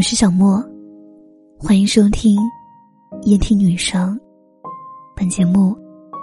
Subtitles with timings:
[0.00, 0.64] 我是小莫，
[1.58, 2.34] 欢迎收听
[3.24, 4.18] 夜听女生。
[5.14, 5.76] 本节目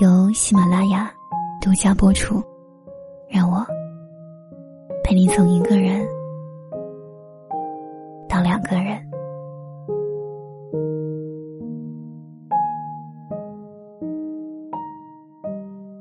[0.00, 1.08] 由喜马拉雅
[1.62, 2.42] 独家播出。
[3.28, 3.64] 让我
[5.04, 6.04] 陪你从一个人
[8.28, 9.00] 到两个人。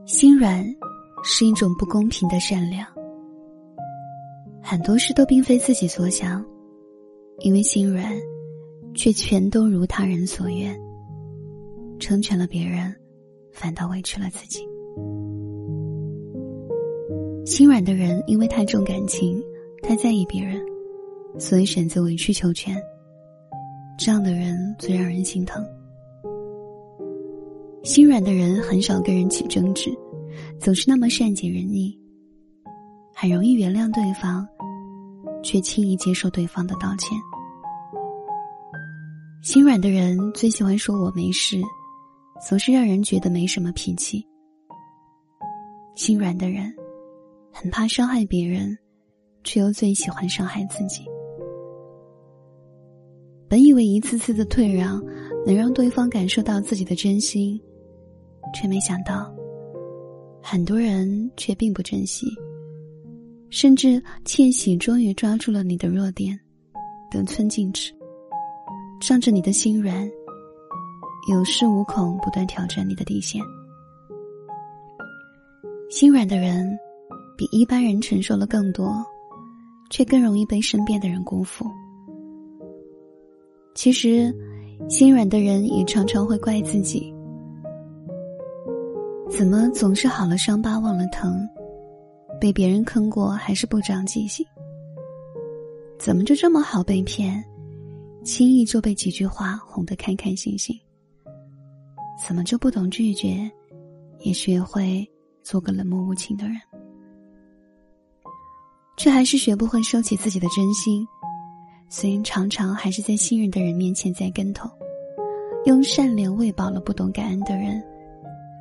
[0.07, 0.65] 心软
[1.23, 2.83] 是一种不公平的善良，
[4.59, 6.43] 很多事都并非自己所想。
[7.41, 8.11] 因为心软，
[8.93, 10.77] 却全都如他人所愿，
[11.99, 12.93] 成全了别人，
[13.51, 14.59] 反倒委屈了自己。
[17.45, 19.41] 心软的人因为太重感情，
[19.81, 20.61] 太在意别人，
[21.37, 22.75] 所以选择委曲求全。
[23.97, 25.65] 这样的人最让人心疼。
[27.83, 29.89] 心软的人很少跟人起争执，
[30.59, 31.97] 总是那么善解人意，
[33.15, 34.47] 很容易原谅对方。
[35.43, 37.17] 却轻易接受对方的道歉。
[39.41, 41.61] 心软的人最喜欢说我没事，
[42.47, 44.25] 总是让人觉得没什么脾气。
[45.95, 46.73] 心软的人
[47.51, 48.77] 很怕伤害别人，
[49.43, 51.03] 却又最喜欢伤害自己。
[53.47, 55.03] 本以为一次次的退让
[55.45, 57.59] 能让对方感受到自己的真心，
[58.53, 59.33] 却没想到，
[60.41, 62.27] 很多人却并不珍惜。
[63.49, 66.39] 甚至窃喜，终于抓住了你的弱点，
[67.09, 67.91] 得寸进尺，
[69.01, 70.07] 仗着你的心软，
[71.31, 73.41] 有恃无恐，不断挑战你的底线。
[75.89, 76.77] 心软的人，
[77.35, 79.03] 比一般人承受了更多，
[79.89, 81.65] 却更容易被身边的人辜负。
[83.73, 84.31] 其实，
[84.87, 87.11] 心软的人也常常会怪自己：
[89.27, 91.49] 怎么总是好了伤疤忘了疼？
[92.39, 94.45] 被别人坑过还是不长记性？
[95.97, 97.43] 怎么就这么好被骗？
[98.23, 100.77] 轻易就被几句话哄得开开心心？
[102.25, 103.49] 怎么就不懂拒绝，
[104.19, 105.09] 也学会
[105.43, 106.55] 做个冷漠无情的人？
[108.97, 111.07] 却还是学不会收起自己的真心，
[111.89, 114.69] 所以常常还是在信任的人面前栽跟头，
[115.65, 117.81] 用善良喂饱了不懂感恩的人，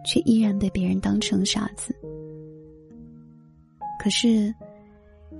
[0.05, 1.95] 却依然被别人当成傻子。
[3.99, 4.55] 可是，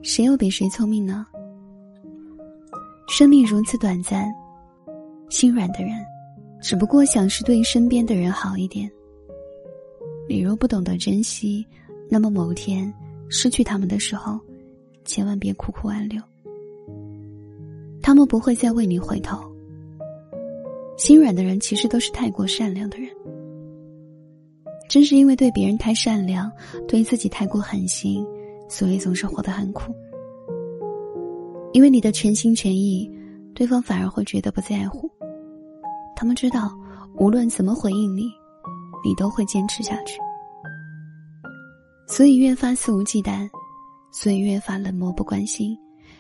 [0.03, 1.25] 谁又比谁聪明呢？
[3.09, 4.31] 生命如此短暂，
[5.31, 5.93] 心软的人，
[6.61, 8.91] 只不过想是对身边的人好一点。
[10.29, 11.67] 你若不懂得珍惜，
[12.11, 12.93] 那么某天
[13.31, 14.39] 失去他们的时候，
[15.05, 16.21] 千万别苦苦挽留。
[18.03, 19.39] 他们不会再为你回头。
[20.97, 23.09] 心软的人其实都是太过善良的人，
[24.89, 26.51] 正是因为对别人太善良，
[26.87, 28.27] 对自己太过狠心。
[28.69, 29.95] 所以总是活得很苦，
[31.73, 33.11] 因为你的全心全意，
[33.55, 35.11] 对方反而会觉得不在乎。
[36.15, 36.77] 他们知道，
[37.19, 38.25] 无论怎么回应你，
[39.05, 40.21] 你都会坚持下去，
[42.07, 43.49] 所以越发肆无忌惮，
[44.13, 45.79] 所以越发冷漠不关心，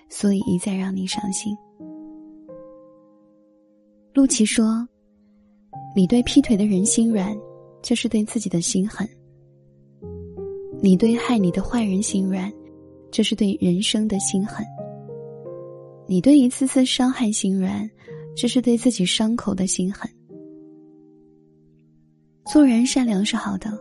[0.08, 1.56] 所以一再让你伤心。
[4.14, 4.88] 陆琪说
[5.94, 7.36] ：“你对劈腿的人心软，
[7.82, 9.08] 就是对自己的心狠。”
[10.80, 12.52] 你对害你的坏人心软，
[13.10, 14.64] 这是对人生的心狠；
[16.06, 17.90] 你对一次次伤害心软，
[18.36, 20.08] 这是对自己伤口的心狠。
[22.46, 23.76] 做人善良是好的，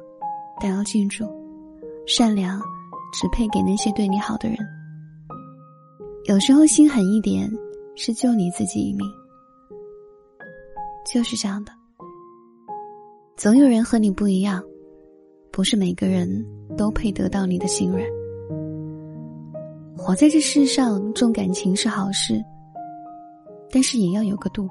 [0.59, 1.25] 但要记住，
[2.07, 2.59] 善良
[3.13, 4.57] 只配给那些对你好的人。
[6.25, 7.49] 有时候心狠一点，
[7.95, 9.07] 是救你自己一命。
[11.13, 11.71] 就是这样的，
[13.37, 14.61] 总有人和你不一样。
[15.51, 16.45] 不是每个人
[16.77, 18.03] 都配得到你的心软。
[19.97, 22.43] 活在这世上，重感情是好事，
[23.71, 24.69] 但是也要有个度。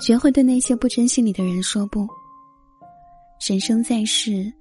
[0.00, 2.06] 学会对那些不珍惜你的人说不。
[3.48, 4.52] 人生在世，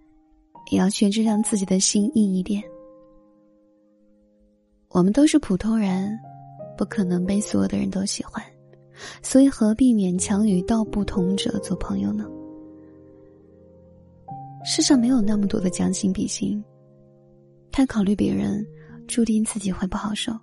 [0.72, 2.64] 也要学着让自己的心硬一点。
[4.90, 6.18] 我们都是普通人，
[6.78, 8.42] 不可能被所有的人都喜欢，
[9.22, 12.26] 所以何必勉强与道不同者做朋友呢？
[14.70, 16.62] 世上没有那么多的将心比心，
[17.72, 18.68] 太考虑别人，
[19.08, 20.34] 注定自己会不好受。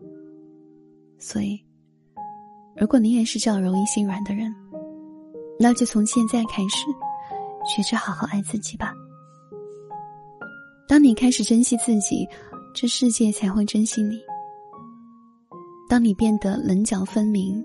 [1.19, 1.63] 所以，
[2.75, 4.51] 如果你也是这样容易心软的人，
[5.61, 6.87] 那就从现在开始，
[7.67, 8.95] 学着好好爱自己吧。
[10.89, 12.27] 当你开始珍惜自己，
[12.75, 14.19] 这世界才会珍惜你。
[15.87, 17.63] 当你变得棱角分明，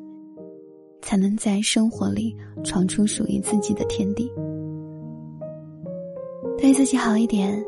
[1.02, 2.36] 才能在生活里
[2.66, 4.30] 闯出属于自己的天地。
[6.62, 7.64] 对自己好一点，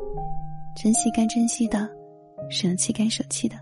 [0.75, 1.89] 珍惜该珍惜的，
[2.49, 3.55] 舍弃该舍弃的。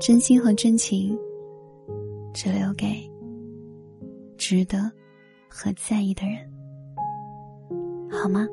[0.00, 1.18] 真心和真情，
[2.32, 2.86] 只留给
[4.38, 4.90] 值得
[5.48, 6.38] 和在意的人，
[8.08, 8.46] 好吗？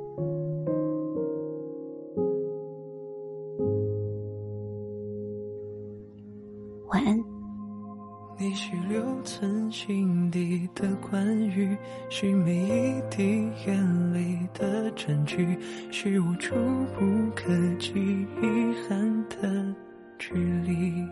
[10.95, 11.75] 关于，
[12.09, 15.57] 是每一滴眼泪的证据，
[15.91, 16.55] 是我触
[16.97, 17.47] 不可
[17.77, 17.93] 及
[18.41, 19.75] 遗憾的
[20.17, 21.07] 距离。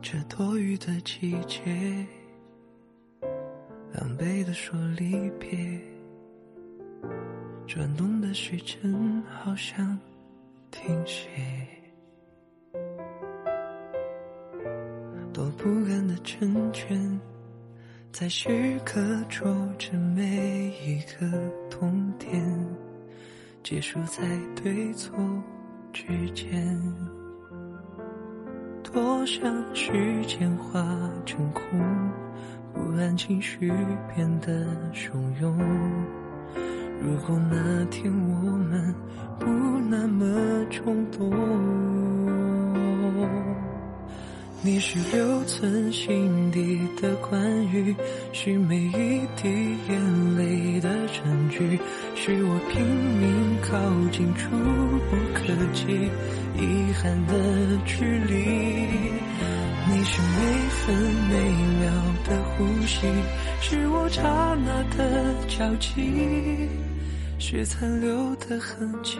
[0.00, 2.06] 这多雨的季节，
[3.92, 5.80] 狼狈的说离别，
[7.66, 9.98] 转动的时针好像
[10.70, 11.28] 停歇。
[15.58, 17.20] 不甘的成全，
[18.12, 21.26] 在时刻戳着每一个
[21.68, 22.40] 痛点，
[23.64, 24.22] 结束在
[24.54, 25.12] 对错
[25.92, 26.80] 之间。
[28.84, 30.80] 多想时间化
[31.26, 31.62] 成空，
[32.72, 33.68] 不安情绪
[34.14, 34.64] 变得
[34.94, 35.10] 汹
[35.40, 35.58] 涌。
[37.02, 38.94] 如果那天我们
[39.40, 39.46] 不
[39.90, 41.28] 那么冲动。
[44.60, 47.94] 你是留存心底的关于，
[48.32, 49.48] 是每一滴
[49.88, 51.78] 眼泪的证据，
[52.16, 53.78] 是我拼命靠
[54.10, 56.10] 近触不可及
[56.56, 58.34] 遗憾的距离。
[59.90, 60.36] 你是每
[60.68, 60.94] 分
[61.30, 61.34] 每
[61.78, 61.92] 秒
[62.24, 63.06] 的呼吸，
[63.60, 64.22] 是我刹
[64.66, 66.68] 那的交集，
[67.38, 69.18] 是残留的痕迹，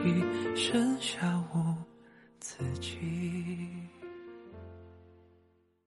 [0.57, 1.77] 剩下我
[2.41, 2.98] 自己。